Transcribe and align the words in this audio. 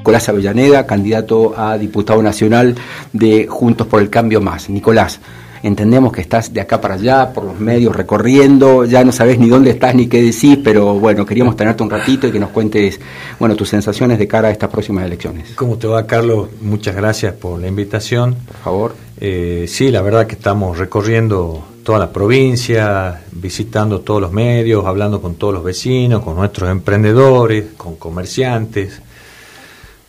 Nicolás 0.00 0.30
Avellaneda, 0.30 0.86
candidato 0.86 1.52
a 1.54 1.76
diputado 1.76 2.22
nacional 2.22 2.74
de 3.12 3.46
Juntos 3.46 3.86
por 3.86 4.00
el 4.00 4.08
Cambio 4.08 4.40
Más. 4.40 4.70
Nicolás, 4.70 5.20
entendemos 5.62 6.10
que 6.10 6.22
estás 6.22 6.54
de 6.54 6.62
acá 6.62 6.80
para 6.80 6.94
allá, 6.94 7.34
por 7.34 7.44
los 7.44 7.60
medios, 7.60 7.94
recorriendo, 7.94 8.86
ya 8.86 9.04
no 9.04 9.12
sabes 9.12 9.38
ni 9.38 9.50
dónde 9.50 9.72
estás 9.72 9.94
ni 9.94 10.06
qué 10.06 10.22
decís, 10.22 10.58
pero 10.64 10.94
bueno, 10.94 11.26
queríamos 11.26 11.54
tenerte 11.54 11.82
un 11.82 11.90
ratito 11.90 12.26
y 12.26 12.32
que 12.32 12.40
nos 12.40 12.48
cuentes, 12.48 12.98
bueno, 13.38 13.54
tus 13.54 13.68
sensaciones 13.68 14.18
de 14.18 14.26
cara 14.26 14.48
a 14.48 14.52
estas 14.52 14.70
próximas 14.70 15.04
elecciones. 15.04 15.50
¿Cómo 15.54 15.76
te 15.76 15.86
va, 15.86 16.06
Carlos? 16.06 16.48
Muchas 16.62 16.96
gracias 16.96 17.34
por 17.34 17.60
la 17.60 17.68
invitación. 17.68 18.36
Por 18.46 18.56
favor. 18.56 18.94
Eh, 19.20 19.66
sí, 19.68 19.90
la 19.90 20.00
verdad 20.00 20.26
que 20.26 20.36
estamos 20.36 20.78
recorriendo 20.78 21.62
toda 21.84 21.98
la 21.98 22.10
provincia, 22.10 23.20
visitando 23.32 24.00
todos 24.00 24.22
los 24.22 24.32
medios, 24.32 24.86
hablando 24.86 25.20
con 25.20 25.34
todos 25.34 25.52
los 25.52 25.62
vecinos, 25.62 26.22
con 26.22 26.36
nuestros 26.36 26.70
emprendedores, 26.70 27.66
con 27.76 27.96
comerciantes, 27.96 29.02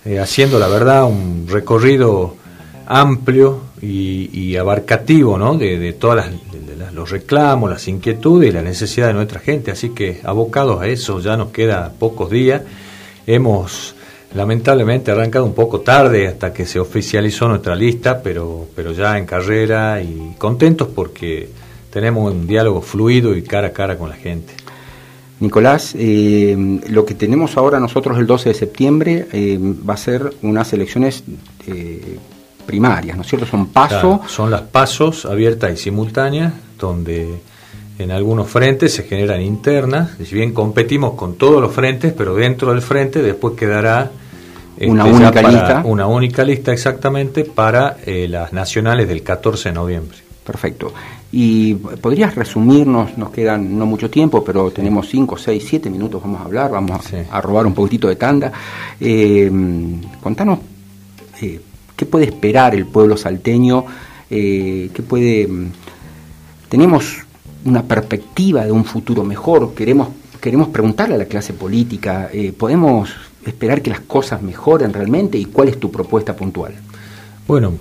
eh, 0.05 0.19
haciendo 0.19 0.59
la 0.59 0.67
verdad 0.67 1.05
un 1.05 1.47
recorrido 1.47 2.35
amplio 2.87 3.61
y, 3.81 4.55
abarcativo 4.57 5.37
¿no? 5.37 5.57
de, 5.57 5.79
de 5.79 5.93
todos 5.93 6.23
los 6.93 7.09
reclamos, 7.09 7.69
las 7.69 7.87
inquietudes 7.87 8.49
y 8.49 8.53
la 8.53 8.61
necesidad 8.61 9.07
de 9.07 9.13
nuestra 9.13 9.39
gente. 9.39 9.71
Así 9.71 9.89
que 9.89 10.21
abocados 10.23 10.81
a 10.81 10.87
eso, 10.87 11.19
ya 11.19 11.37
nos 11.37 11.51
queda 11.51 11.93
pocos 11.97 12.29
días. 12.29 12.61
Hemos 13.25 13.95
lamentablemente 14.33 15.11
arrancado 15.11 15.45
un 15.45 15.53
poco 15.53 15.81
tarde 15.81 16.27
hasta 16.27 16.53
que 16.53 16.65
se 16.65 16.79
oficializó 16.79 17.47
nuestra 17.47 17.75
lista, 17.75 18.21
pero, 18.21 18.67
pero 18.75 18.91
ya 18.91 19.17
en 19.17 19.25
carrera 19.25 20.01
y 20.01 20.35
contentos 20.37 20.87
porque 20.93 21.49
tenemos 21.91 22.31
un 22.31 22.47
diálogo 22.47 22.81
fluido 22.81 23.35
y 23.35 23.43
cara 23.43 23.67
a 23.67 23.73
cara 23.73 23.97
con 23.97 24.09
la 24.09 24.15
gente. 24.15 24.53
Nicolás, 25.41 25.95
eh, 25.97 26.55
lo 26.89 27.03
que 27.03 27.15
tenemos 27.15 27.57
ahora 27.57 27.79
nosotros 27.79 28.19
el 28.19 28.27
12 28.27 28.49
de 28.49 28.55
septiembre 28.55 29.27
eh, 29.31 29.59
va 29.59 29.95
a 29.95 29.97
ser 29.97 30.35
unas 30.43 30.71
elecciones 30.71 31.23
eh, 31.65 32.19
primarias, 32.67 33.17
¿no 33.17 33.23
es 33.23 33.27
cierto? 33.27 33.47
Son 33.47 33.65
pasos. 33.67 34.19
son 34.31 34.51
las 34.51 34.61
pasos 34.61 35.25
abiertas 35.25 35.73
y 35.73 35.77
simultáneas, 35.77 36.53
donde 36.77 37.41
en 37.97 38.11
algunos 38.11 38.49
frentes 38.49 38.93
se 38.93 39.03
generan 39.03 39.41
internas, 39.41 40.11
si 40.23 40.35
bien 40.35 40.53
competimos 40.53 41.15
con 41.15 41.35
todos 41.35 41.59
los 41.59 41.73
frentes, 41.73 42.13
pero 42.13 42.35
dentro 42.35 42.71
del 42.71 42.83
frente 42.83 43.23
después 43.23 43.55
quedará 43.55 44.11
una 44.79 45.07
este, 45.07 45.23
única 45.23 45.41
lista. 45.41 45.81
Una 45.83 46.05
única 46.05 46.43
lista 46.43 46.71
exactamente 46.71 47.45
para 47.45 47.97
las 48.05 48.53
nacionales 48.53 49.07
del 49.07 49.23
14 49.23 49.69
de 49.69 49.73
noviembre. 49.73 50.17
Perfecto. 50.45 50.93
¿Y 51.33 51.75
podrías 51.75 52.35
resumirnos? 52.35 53.17
Nos 53.17 53.29
quedan 53.29 53.77
no 53.77 53.85
mucho 53.85 54.09
tiempo, 54.09 54.43
pero 54.43 54.69
tenemos 54.71 55.07
5, 55.07 55.37
6, 55.37 55.65
7 55.65 55.89
minutos, 55.89 56.21
vamos 56.21 56.41
a 56.41 56.43
hablar, 56.43 56.71
vamos 56.71 57.01
a, 57.29 57.41
robar 57.41 57.65
un 57.65 57.73
poquitito 57.73 58.09
de 58.09 58.17
tanda. 58.17 58.51
Eh, 58.99 59.49
contanos, 60.21 60.59
eh, 61.41 61.61
¿qué 61.95 62.05
puede 62.05 62.25
esperar 62.25 62.75
el 62.75 62.85
pueblo 62.85 63.15
salteño? 63.15 63.85
Eh, 64.29 64.89
¿Qué 64.93 65.01
puede...? 65.03 65.47
Tenemos 66.67 67.19
una 67.63 67.83
perspectiva 67.83 68.65
de 68.65 68.71
un 68.71 68.83
futuro 68.83 69.23
mejor, 69.23 69.73
queremos, 69.73 70.09
queremos 70.39 70.69
preguntarle 70.69 71.15
a 71.15 71.17
la 71.17 71.25
clase 71.25 71.53
política, 71.53 72.29
¿podemos 72.57 73.09
esperar 73.45 73.81
que 73.81 73.89
las 73.89 73.99
cosas 74.01 74.41
mejoren 74.41 74.93
realmente? 74.93 75.37
¿Y 75.37 75.45
cuál 75.45 75.67
es 75.67 75.79
tu 75.79 75.91
propuesta 75.91 76.33
puntual? 76.33 76.73
Bueno, 77.45 77.73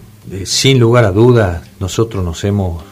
sin 0.45 0.81
lugar 0.81 1.05
a 1.05 1.13
dudas, 1.13 1.63
nosotros 1.79 2.25
nos 2.25 2.43
hemos 2.43 2.83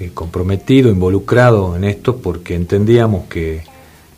eh, 0.00 0.12
comprometido, 0.14 0.90
involucrado 0.90 1.76
en 1.76 1.84
esto, 1.84 2.16
porque 2.16 2.54
entendíamos 2.54 3.26
que, 3.26 3.64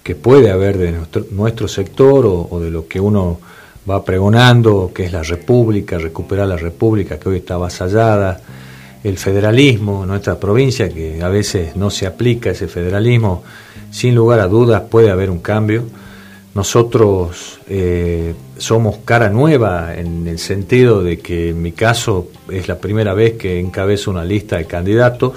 que 0.05 0.15
puede 0.15 0.53
haber 0.53 0.79
de 0.79 0.95
nuestro, 1.33 1.67
sector 1.67 2.25
o, 2.25 2.61
de 2.61 2.71
lo 2.71 2.87
que 2.87 3.01
uno 3.01 3.41
va 3.91 4.05
pregonando, 4.05 4.93
que 4.95 5.05
es 5.05 5.13
la 5.13 5.25
República, 5.25 5.99
recuperar 5.99 6.47
la 6.47 6.57
República 6.57 7.19
que 7.19 7.29
hoy 7.29 7.39
está 7.39 7.55
avasallada, 7.55 8.41
el 9.03 9.19
federalismo 9.19 10.07
nuestra 10.07 10.39
provincia, 10.39 10.89
que 10.89 11.21
a 11.21 11.29
veces 11.29 11.75
no 11.75 11.91
se 11.91 12.07
aplica 12.07 12.51
ese 12.51 12.69
federalismo, 12.69 13.43
sin 13.91 14.15
lugar 14.15 14.39
a 14.39 14.47
dudas 14.47 14.83
puede 14.89 15.11
haber 15.11 15.31
un 15.31 15.41
cambio. 15.41 15.83
Nosotros 16.55 17.59
eh, 17.69 18.35
somos 18.57 18.99
cara 19.05 19.31
nueva 19.31 19.97
en 19.97 20.29
el 20.29 20.39
sentido 20.39 21.03
de 21.03 21.19
que 21.19 21.49
en 21.49 21.61
mi 21.61 21.73
caso 21.73 22.29
es 22.49 22.69
la 22.69 22.79
primera 22.79 23.15
vez 23.15 23.33
que 23.33 23.59
encabezo 23.59 24.13
una 24.13 24.25
lista 24.25 24.59
de 24.59 24.67
candidatos 24.67 25.33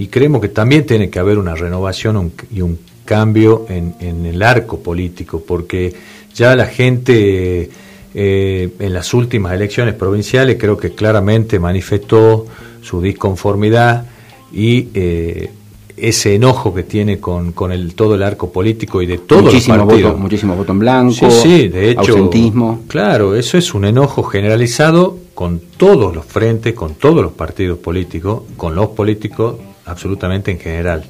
y 0.00 0.06
creemos 0.06 0.40
que 0.40 0.48
también 0.48 0.86
tiene 0.86 1.10
que 1.10 1.18
haber 1.18 1.36
una 1.36 1.54
renovación 1.54 2.32
y 2.50 2.62
un 2.62 2.78
cambio 3.04 3.66
en, 3.68 4.24
el 4.24 4.42
arco 4.42 4.78
político, 4.80 5.44
porque 5.46 5.92
ya 6.34 6.56
la 6.56 6.64
gente 6.64 7.68
eh, 8.14 8.68
en 8.78 8.94
las 8.94 9.12
últimas 9.12 9.52
elecciones 9.52 9.94
provinciales 9.94 10.56
creo 10.58 10.78
que 10.78 10.92
claramente 10.92 11.58
manifestó 11.58 12.46
su 12.80 13.02
disconformidad 13.02 14.06
y 14.54 14.88
eh, 14.94 15.50
ese 15.98 16.34
enojo 16.34 16.72
que 16.72 16.84
tiene 16.84 17.20
con, 17.20 17.52
con 17.52 17.70
el, 17.70 17.94
todo 17.94 18.14
el 18.14 18.22
arco 18.22 18.50
político 18.50 19.02
y 19.02 19.06
de 19.06 19.18
todos 19.18 19.42
muchísimo 19.42 19.76
los 19.76 19.86
partidos. 19.86 20.12
Voto, 20.12 20.22
muchísimo 20.22 20.56
voto 20.56 20.72
en 20.72 20.78
blanco, 20.78 21.30
sí, 21.30 21.68
de 21.68 21.90
hecho, 21.90 22.12
ausentismo. 22.12 22.84
Claro, 22.88 23.36
eso 23.36 23.58
es 23.58 23.74
un 23.74 23.84
enojo 23.84 24.22
generalizado 24.22 25.18
con 25.34 25.60
todos 25.76 26.14
los 26.14 26.24
frentes, 26.24 26.72
con 26.72 26.94
todos 26.94 27.22
los 27.22 27.32
partidos 27.32 27.78
políticos, 27.78 28.44
con 28.56 28.74
los 28.74 28.88
políticos 28.88 29.56
absolutamente 29.86 30.50
en 30.50 30.58
general. 30.58 31.04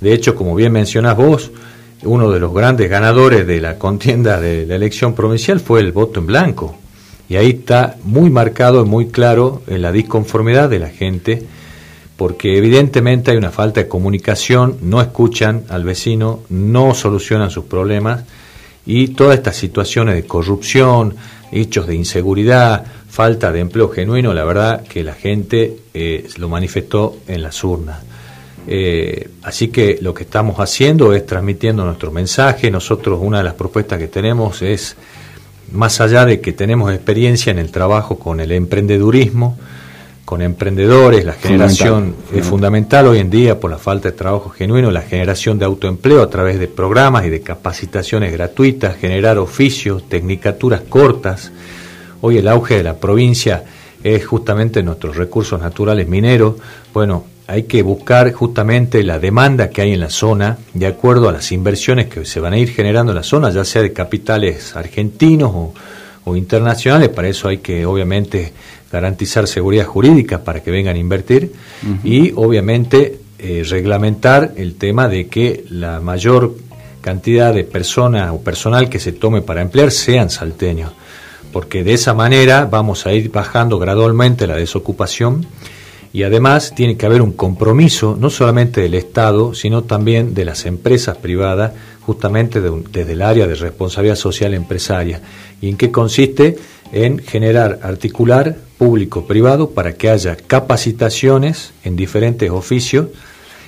De 0.00 0.12
hecho, 0.12 0.34
como 0.34 0.54
bien 0.54 0.72
mencionás 0.72 1.16
vos, 1.16 1.50
uno 2.02 2.30
de 2.30 2.40
los 2.40 2.52
grandes 2.52 2.90
ganadores 2.90 3.46
de 3.46 3.60
la 3.60 3.78
contienda 3.78 4.40
de 4.40 4.66
la 4.66 4.76
elección 4.76 5.14
provincial 5.14 5.60
fue 5.60 5.80
el 5.80 5.92
voto 5.92 6.20
en 6.20 6.26
blanco. 6.26 6.76
Y 7.28 7.36
ahí 7.36 7.50
está 7.50 7.96
muy 8.04 8.30
marcado 8.30 8.84
y 8.84 8.88
muy 8.88 9.08
claro 9.08 9.62
en 9.66 9.82
la 9.82 9.90
disconformidad 9.92 10.68
de 10.68 10.78
la 10.78 10.90
gente 10.90 11.46
porque 12.16 12.56
evidentemente 12.56 13.30
hay 13.30 13.36
una 13.36 13.50
falta 13.50 13.80
de 13.80 13.88
comunicación, 13.88 14.78
no 14.80 15.00
escuchan 15.00 15.64
al 15.68 15.84
vecino, 15.84 16.40
no 16.48 16.94
solucionan 16.94 17.50
sus 17.50 17.64
problemas 17.64 18.24
y 18.86 19.08
todas 19.08 19.36
estas 19.36 19.56
situaciones 19.56 20.14
de 20.14 20.26
corrupción, 20.26 21.14
hechos 21.52 21.86
de 21.86 21.94
inseguridad, 21.94 22.84
falta 23.08 23.52
de 23.52 23.60
empleo 23.60 23.88
genuino, 23.88 24.34
la 24.34 24.44
verdad 24.44 24.82
que 24.82 25.02
la 25.02 25.14
gente 25.14 25.78
eh, 25.94 26.28
lo 26.36 26.48
manifestó 26.48 27.18
en 27.28 27.42
las 27.42 27.62
urnas. 27.64 27.98
Eh, 28.68 29.30
así 29.42 29.68
que 29.68 29.98
lo 30.02 30.12
que 30.12 30.24
estamos 30.24 30.58
haciendo 30.58 31.12
es 31.12 31.24
transmitiendo 31.24 31.84
nuestro 31.84 32.10
mensaje. 32.10 32.70
Nosotros 32.70 33.20
una 33.22 33.38
de 33.38 33.44
las 33.44 33.54
propuestas 33.54 33.98
que 33.98 34.08
tenemos 34.08 34.60
es, 34.62 34.96
más 35.72 36.00
allá 36.00 36.24
de 36.26 36.40
que 36.40 36.52
tenemos 36.52 36.92
experiencia 36.92 37.50
en 37.50 37.58
el 37.58 37.70
trabajo 37.70 38.18
con 38.18 38.40
el 38.40 38.52
emprendedurismo, 38.52 39.56
con 40.26 40.42
emprendedores, 40.42 41.24
la 41.24 41.34
generación 41.34 42.16
es 42.34 42.44
fundamental 42.44 43.06
hoy 43.06 43.20
en 43.20 43.30
día 43.30 43.60
por 43.60 43.70
la 43.70 43.78
falta 43.78 44.10
de 44.10 44.16
trabajo 44.16 44.50
genuino, 44.50 44.90
la 44.90 45.02
generación 45.02 45.56
de 45.56 45.64
autoempleo 45.64 46.20
a 46.20 46.28
través 46.28 46.58
de 46.58 46.66
programas 46.66 47.24
y 47.26 47.30
de 47.30 47.42
capacitaciones 47.42 48.32
gratuitas, 48.32 48.96
generar 48.96 49.38
oficios, 49.38 50.08
tecnicaturas 50.08 50.80
cortas. 50.80 51.52
Hoy 52.22 52.38
el 52.38 52.48
auge 52.48 52.76
de 52.76 52.82
la 52.82 52.96
provincia 52.96 53.62
es 54.02 54.26
justamente 54.26 54.82
nuestros 54.82 55.14
recursos 55.14 55.60
naturales 55.60 56.08
mineros. 56.08 56.56
Bueno, 56.92 57.24
hay 57.46 57.62
que 57.62 57.82
buscar 57.82 58.32
justamente 58.32 59.04
la 59.04 59.20
demanda 59.20 59.70
que 59.70 59.82
hay 59.82 59.92
en 59.92 60.00
la 60.00 60.10
zona 60.10 60.58
de 60.74 60.88
acuerdo 60.88 61.28
a 61.28 61.32
las 61.32 61.52
inversiones 61.52 62.06
que 62.08 62.24
se 62.24 62.40
van 62.40 62.52
a 62.52 62.58
ir 62.58 62.70
generando 62.70 63.12
en 63.12 63.16
la 63.16 63.22
zona, 63.22 63.50
ya 63.50 63.64
sea 63.64 63.82
de 63.82 63.92
capitales 63.92 64.74
argentinos 64.74 65.52
o, 65.54 65.72
o 66.26 66.36
internacionales. 66.36 67.08
Para 67.08 67.28
eso 67.28 67.48
hay 67.48 67.58
que 67.58 67.86
obviamente 67.86 68.52
garantizar 68.92 69.46
seguridad 69.46 69.86
jurídica 69.86 70.44
para 70.44 70.62
que 70.62 70.70
vengan 70.70 70.96
a 70.96 70.98
invertir 70.98 71.52
y 72.04 72.32
obviamente 72.34 73.20
eh, 73.38 73.64
reglamentar 73.68 74.52
el 74.56 74.74
tema 74.74 75.08
de 75.08 75.28
que 75.28 75.64
la 75.70 76.00
mayor 76.00 76.54
cantidad 77.00 77.54
de 77.54 77.64
personas 77.64 78.32
o 78.32 78.40
personal 78.40 78.88
que 78.88 78.98
se 78.98 79.12
tome 79.12 79.40
para 79.40 79.62
emplear 79.62 79.92
sean 79.92 80.28
salteños, 80.28 80.90
porque 81.52 81.84
de 81.84 81.94
esa 81.94 82.14
manera 82.14 82.64
vamos 82.64 83.06
a 83.06 83.12
ir 83.12 83.30
bajando 83.30 83.78
gradualmente 83.78 84.46
la 84.46 84.56
desocupación 84.56 85.46
y 86.12 86.22
además 86.22 86.72
tiene 86.74 86.96
que 86.96 87.06
haber 87.06 87.22
un 87.22 87.32
compromiso 87.32 88.16
no 88.18 88.30
solamente 88.30 88.80
del 88.80 88.94
Estado, 88.94 89.54
sino 89.54 89.84
también 89.84 90.34
de 90.34 90.44
las 90.44 90.66
empresas 90.66 91.16
privadas, 91.16 91.72
justamente 92.02 92.60
desde 92.60 93.12
el 93.12 93.22
área 93.22 93.46
de 93.46 93.54
responsabilidad 93.54 94.16
social 94.16 94.54
empresaria. 94.54 95.20
¿Y 95.60 95.68
en 95.68 95.76
qué 95.76 95.90
consiste? 95.90 96.56
En 96.92 97.18
generar, 97.18 97.80
articular 97.82 98.56
público-privado 98.78 99.70
para 99.70 99.94
que 99.94 100.10
haya 100.10 100.36
capacitaciones 100.36 101.72
en 101.82 101.96
diferentes 101.96 102.50
oficios 102.50 103.08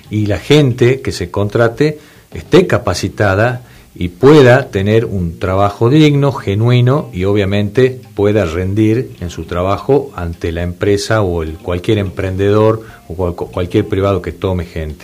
y 0.09 0.25
la 0.27 0.39
gente 0.39 1.01
que 1.01 1.11
se 1.11 1.29
contrate 1.29 1.99
esté 2.33 2.67
capacitada 2.67 3.63
y 3.99 4.07
pueda 4.07 4.71
tener 4.71 5.03
un 5.03 5.39
trabajo 5.39 5.89
digno, 5.89 6.31
genuino 6.31 7.09
y 7.11 7.25
obviamente 7.25 7.99
pueda 8.15 8.45
rendir 8.45 9.11
en 9.19 9.29
su 9.29 9.43
trabajo 9.43 10.09
ante 10.15 10.53
la 10.53 10.63
empresa 10.63 11.21
o 11.21 11.43
el, 11.43 11.55
cualquier 11.55 11.97
emprendedor 11.97 12.81
o 13.09 13.33
cualquier 13.33 13.89
privado 13.89 14.21
que 14.21 14.31
tome 14.31 14.63
gente. 14.63 15.03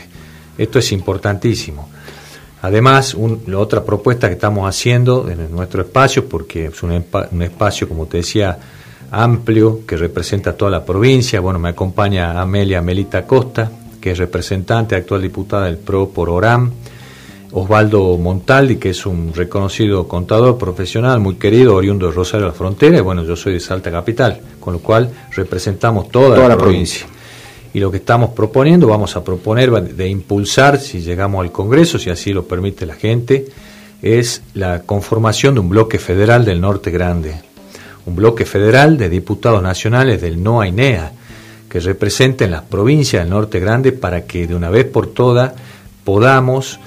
Esto 0.57 0.79
es 0.79 0.93
importantísimo. 0.93 1.89
Además, 2.61 3.17
otra 3.53 3.83
propuesta 3.83 4.29
que 4.29 4.35
estamos 4.35 4.65
haciendo 4.67 5.29
en 5.29 5.51
nuestro 5.51 5.81
espacio, 5.81 6.29
porque 6.29 6.67
es 6.67 6.81
un, 6.81 7.03
un, 7.31 7.41
espacio, 7.41 7.89
como 7.89 8.05
te 8.05 8.17
decía, 8.17 8.57
amplio, 9.11 9.85
que 9.85 9.97
representa 9.97 10.55
toda 10.55 10.71
la 10.71 10.85
provincia, 10.85 11.41
bueno, 11.41 11.59
me 11.59 11.67
acompaña 11.67 12.41
Amelia 12.41 12.81
Melita 12.81 13.27
Costa, 13.27 13.69
que 13.99 14.11
es 14.11 14.17
representante, 14.17 14.95
actual 14.95 15.21
diputada 15.21 15.65
del 15.65 15.79
PRO 15.79 16.09
por 16.09 16.29
ORAM, 16.29 16.71
Osvaldo 17.57 18.17
Montaldi, 18.17 18.75
que 18.75 18.89
es 18.89 19.05
un 19.05 19.33
reconocido 19.33 20.09
contador 20.09 20.57
profesional, 20.57 21.21
muy 21.21 21.35
querido, 21.35 21.73
oriundo 21.73 22.07
de 22.07 22.11
Rosario 22.11 22.47
de 22.47 22.51
la 22.51 22.57
Frontera, 22.57 22.97
y 22.97 23.01
bueno, 23.01 23.23
yo 23.23 23.37
soy 23.37 23.53
de 23.53 23.61
Salta 23.61 23.89
Capital, 23.89 24.41
con 24.59 24.73
lo 24.73 24.79
cual 24.79 25.09
representamos 25.31 26.09
toda, 26.09 26.49
la, 26.49 26.57
provincia. 26.57 27.07
Y 27.73 27.79
lo 27.79 27.89
que 27.89 27.97
estamos 27.97 28.31
proponiendo, 28.31 28.87
vamos 28.87 29.15
a 29.15 29.23
proponer 29.23 29.71
de 29.71 30.09
impulsar, 30.09 30.77
si 30.81 30.99
llegamos 30.99 31.45
al 31.45 31.53
Congreso, 31.53 31.97
si 31.97 32.09
así 32.09 32.33
lo 32.33 32.45
permite 32.45 32.85
la 32.85 32.95
gente, 32.95 33.45
es 34.01 34.41
la 34.53 34.81
conformación 34.81 35.53
de 35.53 35.61
un 35.61 35.69
bloque 35.69 35.97
federal 35.97 36.43
del 36.43 36.59
Norte 36.59 36.91
Grande, 36.91 37.35
un 38.05 38.17
bloque 38.17 38.43
federal 38.43 38.97
de 38.97 39.07
diputados 39.07 39.63
nacionales 39.63 40.21
del 40.21 40.43
NOA-INEA, 40.43 41.13
que 41.69 41.79
representen 41.79 42.51
las 42.51 42.63
provincias 42.63 43.23
del 43.23 43.29
Norte 43.29 43.61
Grande 43.61 43.93
para 43.93 44.25
que 44.25 44.45
de 44.45 44.55
una 44.55 44.69
vez 44.69 44.83
por 44.83 45.07
todas 45.07 45.53
podamos 46.03 46.79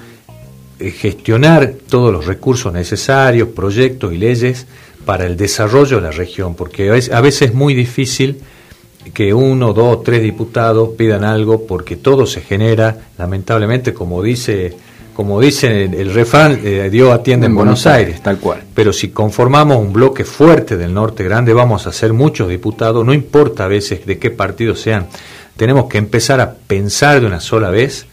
gestionar 0.79 1.73
todos 1.89 2.11
los 2.11 2.25
recursos 2.25 2.71
necesarios, 2.71 3.49
proyectos 3.49 4.13
y 4.13 4.17
leyes 4.17 4.65
para 5.05 5.25
el 5.25 5.35
desarrollo 5.35 5.97
de 5.97 6.03
la 6.03 6.11
región, 6.11 6.55
porque 6.55 6.89
a 6.89 7.21
veces 7.21 7.41
es 7.49 7.53
muy 7.53 7.73
difícil 7.73 8.41
que 9.13 9.33
uno, 9.33 9.73
dos, 9.73 10.03
tres 10.03 10.21
diputados 10.21 10.89
pidan 10.97 11.23
algo 11.23 11.65
porque 11.65 11.95
todo 11.95 12.25
se 12.25 12.41
genera, 12.41 12.95
lamentablemente, 13.17 13.93
como 13.93 14.21
dice, 14.21 14.73
como 15.13 15.41
dice 15.41 15.85
el, 15.85 16.13
refrán, 16.13 16.59
eh, 16.63 16.89
Dios 16.91 17.11
atiende 17.11 17.47
en, 17.47 17.55
Buenos, 17.55 17.87
Aires, 17.87 18.21
tal 18.21 18.37
cual. 18.37 18.61
Pero 18.73 18.93
si 18.93 19.09
conformamos 19.09 19.77
un 19.77 19.91
bloque 19.91 20.23
fuerte 20.23 20.77
del 20.77 20.93
norte 20.93 21.23
grande, 21.23 21.53
vamos 21.53 21.87
a 21.87 21.91
ser 21.91 22.13
muchos 22.13 22.47
diputados, 22.49 23.05
no 23.05 23.13
importa 23.13 23.65
a 23.65 23.67
veces 23.67 24.05
de 24.05 24.17
qué 24.19 24.29
partido 24.29 24.75
sean, 24.75 25.07
tenemos 25.57 25.85
que 25.89 25.97
empezar 25.97 26.39
a 26.39 26.53
pensar 26.53 27.19
de 27.19 27.27
una 27.27 27.39
sola 27.39 27.69
vez 27.69 28.05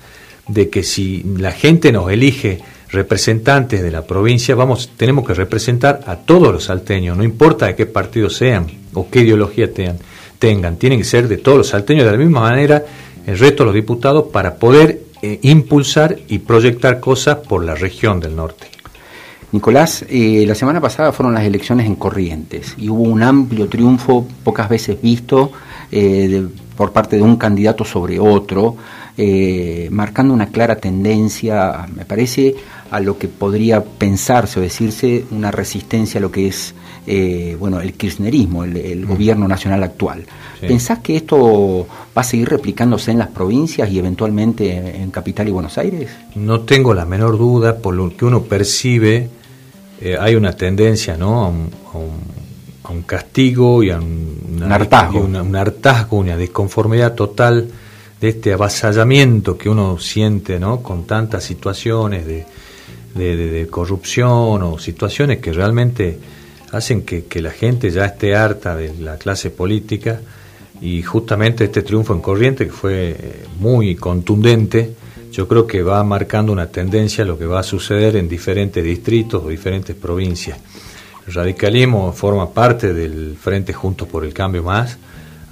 de 0.48 0.69
que 0.70 0.82
si 0.82 1.22
la 1.38 1.52
gente 1.52 1.93
nos 1.93 2.10
elige 2.10 2.60
representantes 2.90 3.82
de 3.82 3.90
la 3.90 4.06
provincia, 4.06 4.54
vamos, 4.54 4.90
tenemos 4.96 5.26
que 5.26 5.34
representar 5.34 6.00
a 6.06 6.16
todos 6.16 6.52
los 6.52 6.64
salteños, 6.64 7.16
no 7.16 7.25
importa 7.25 7.66
de 7.66 7.75
qué 7.75 7.87
partido 7.87 8.31
sean 8.31 8.66
o 8.94 9.08
qué 9.10 9.20
ideología 9.20 9.69
tengan, 10.38 10.76
tienen 10.76 10.98
que 10.98 11.04
ser 11.04 11.28
de 11.28 11.38
todos 11.38 11.58
los 11.58 11.69
salteños, 11.69 12.04
de 12.04 12.12
la 12.12 12.19
misma 12.19 12.40
manera 12.40 12.84
el 13.26 13.38
resto 13.38 13.64
de 13.64 13.66
los 13.66 13.75
diputados 13.75 14.26
para 14.32 14.54
poder 14.54 15.02
eh, 15.22 15.40
impulsar 15.43 16.16
y 16.28 16.38
proyectar 16.38 17.00
cosas 17.00 17.38
por 17.38 17.64
la 17.64 17.75
región 17.75 18.20
del 18.20 18.37
norte. 18.37 18.69
Nicolás, 19.52 20.04
eh, 20.08 20.44
la 20.46 20.54
semana 20.54 20.81
pasada 20.81 21.12
fueron 21.12 21.34
las 21.34 21.44
elecciones 21.44 21.87
en 21.87 21.96
Corrientes 21.96 22.75
y 22.76 22.88
hubo 22.88 23.02
un 23.02 23.22
amplio 23.22 23.69
triunfo, 23.69 24.26
pocas 24.44 24.69
veces 24.69 25.00
visto, 25.00 25.52
eh, 25.90 26.46
por 26.76 26.92
parte 26.92 27.16
de 27.16 27.22
un 27.22 27.37
candidato 27.37 27.84
sobre 27.84 28.20
otro. 28.20 28.76
Eh, 29.18 29.88
marcando 29.90 30.34
una 30.34 30.48
clara 30.48 30.76
tendencia, 30.76 31.86
me 31.94 32.04
parece, 32.04 32.54
a 32.90 33.00
lo 33.00 33.18
que 33.18 33.28
podría 33.28 33.82
pensarse 33.82 34.60
o 34.60 34.62
decirse 34.62 35.24
una 35.30 35.50
resistencia 35.50 36.18
a 36.18 36.20
lo 36.20 36.30
que 36.30 36.48
es 36.48 36.74
eh, 37.06 37.56
bueno 37.58 37.80
el 37.80 37.94
kirchnerismo, 37.94 38.64
el, 38.64 39.06
gobierno 39.06 39.48
nacional 39.48 39.82
actual. 39.84 40.26
¿Pensás 40.60 40.98
que 40.98 41.16
esto 41.16 41.86
va 42.16 42.20
a 42.20 42.24
seguir 42.24 42.50
replicándose 42.50 43.10
en 43.10 43.18
las 43.18 43.28
provincias 43.28 43.90
y 43.90 43.98
eventualmente 43.98 45.00
en 45.00 45.10
Capital 45.10 45.48
y 45.48 45.50
Buenos 45.50 45.78
Aires? 45.78 46.10
No 46.34 46.60
tengo 46.60 46.92
la 46.92 47.06
menor 47.06 47.38
duda, 47.38 47.78
por 47.78 47.94
lo 47.94 48.14
que 48.14 48.26
uno 48.26 48.42
percibe, 48.42 49.30
eh, 50.00 50.16
hay 50.20 50.34
una 50.34 50.52
tendencia 50.52 51.16
¿no? 51.16 51.44
a, 51.44 51.48
un, 51.48 53.02
castigo 53.06 53.82
y 53.82 53.90
a 53.90 53.98
un, 53.98 54.62
hartazgo. 54.68 55.20
un 55.20 55.56
hartazgo, 55.56 56.18
una 56.18 56.36
disconformidad 56.36 57.14
total 57.14 57.70
de 58.20 58.28
este 58.28 58.52
avasallamiento 58.52 59.58
que 59.58 59.68
uno 59.68 59.98
siente 59.98 60.58
¿no? 60.58 60.82
con 60.82 61.06
tantas 61.06 61.44
situaciones 61.44 62.26
de, 62.26 62.46
de, 63.14 63.66
corrupción 63.68 64.62
o 64.62 64.78
situaciones 64.78 65.38
que 65.38 65.52
realmente 65.52 66.18
hacen 66.72 67.02
que, 67.02 67.40
la 67.40 67.50
gente 67.50 67.90
ya 67.90 68.06
esté 68.06 68.34
harta 68.34 68.74
de 68.74 68.94
la 68.94 69.16
clase 69.16 69.50
política 69.50 70.20
y 70.80 71.02
justamente 71.02 71.64
este 71.64 71.82
triunfo 71.82 72.14
en 72.14 72.20
corriente 72.20 72.66
que 72.66 72.72
fue 72.72 73.10
eh, 73.10 73.44
muy 73.58 73.94
contundente 73.96 74.94
yo 75.36 75.46
creo 75.46 75.66
que 75.66 75.82
va 75.82 76.02
marcando 76.02 76.50
una 76.50 76.68
tendencia 76.68 77.22
a 77.22 77.26
lo 77.26 77.38
que 77.38 77.44
va 77.44 77.60
a 77.60 77.62
suceder 77.62 78.16
en 78.16 78.26
diferentes 78.26 78.82
distritos 78.82 79.44
o 79.44 79.48
diferentes 79.48 79.94
provincias. 79.94 80.58
El 81.26 81.34
radicalismo 81.34 82.10
forma 82.12 82.50
parte 82.50 82.94
del 82.94 83.36
Frente 83.38 83.74
Juntos 83.74 84.08
por 84.08 84.24
el 84.24 84.32
Cambio 84.32 84.62
Más, 84.62 84.96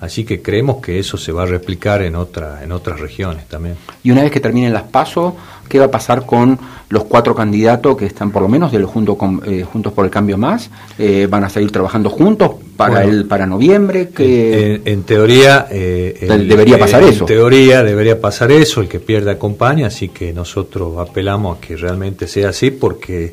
Así 0.04 0.24
que 0.24 0.42
creemos 0.42 0.82
que 0.82 0.98
eso 0.98 1.16
se 1.16 1.32
va 1.32 1.44
a 1.44 1.46
replicar 1.46 2.02
en, 2.02 2.14
otra, 2.14 2.62
en 2.62 2.72
otras 2.72 3.00
regiones 3.00 3.46
también. 3.48 3.76
Y 4.02 4.10
una 4.10 4.22
vez 4.22 4.30
que 4.30 4.38
terminen 4.38 4.72
las 4.72 4.82
pasos, 4.82 5.32
¿qué 5.66 5.78
va 5.78 5.86
a 5.86 5.90
pasar 5.90 6.26
con 6.26 6.58
los 6.90 7.04
cuatro 7.04 7.34
candidatos 7.34 7.96
que 7.96 8.04
están 8.04 8.30
por 8.30 8.42
lo 8.42 8.48
menos 8.48 8.70
de 8.70 8.80
los 8.80 8.90
junto 8.90 9.16
con, 9.16 9.40
eh, 9.46 9.64
Juntos 9.64 9.94
por 9.94 10.04
el 10.04 10.10
Cambio 10.10 10.36
Más? 10.36 10.68
Eh, 10.98 11.26
¿Van 11.30 11.42
a 11.44 11.48
seguir 11.48 11.72
trabajando 11.72 12.10
juntos 12.10 12.50
para, 12.76 13.02
el, 13.02 13.24
para 13.24 13.46
noviembre? 13.46 14.10
Que 14.10 14.82
en, 14.84 15.04
teoría... 15.04 15.68
Eh, 15.70 16.26
debería 16.46 16.78
pasar 16.78 17.02
eso. 17.02 17.20
En 17.20 17.26
teoría 17.26 17.82
debería 17.82 18.20
pasar 18.20 18.52
eso, 18.52 18.82
el 18.82 18.88
que 18.88 19.00
pierde 19.00 19.30
acompaña, 19.30 19.86
así 19.86 20.10
que 20.10 20.34
nosotros 20.34 20.98
apelamos 20.98 21.56
a 21.56 21.60
que 21.62 21.76
realmente 21.76 22.26
sea 22.26 22.50
así 22.50 22.70
porque 22.70 23.32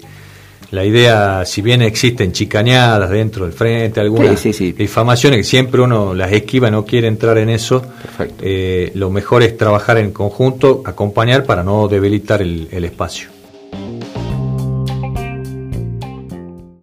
la 0.71 0.85
idea, 0.85 1.45
si 1.45 1.62
bien 1.62 1.81
existen 1.81 2.31
chicañadas 2.31 3.09
dentro 3.09 3.45
del 3.45 3.53
frente, 3.53 4.00
algunas 4.00 4.41
difamaciones 4.44 5.39
que 5.39 5.44
siempre 5.44 5.81
uno 5.81 6.13
las 6.13 6.31
esquiva, 6.31 6.71
no 6.71 6.85
quiere 6.85 7.07
entrar 7.07 7.38
en 7.38 7.50
eso, 7.50 7.83
eh, 8.41 8.91
lo 8.95 9.09
mejor 9.09 9.44
es 9.44 9.57
trabajar 9.57 9.97
en 9.97 10.12
conjunto, 10.12 10.81
acompañar 10.85 11.44
para 11.44 11.63
no 11.63 11.88
debilitar 11.88 12.41
el 12.41 12.83
espacio. 12.85 13.41